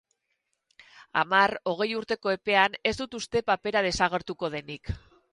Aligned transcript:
Hamar, 1.21 1.51
hogei 1.73 1.87
urteko 1.97 2.33
epean, 2.35 2.77
ez 2.91 2.93
dut 3.01 3.17
uste 3.19 3.43
papera 3.51 3.83
desagertuko 3.89 4.49
denik. 4.55 4.91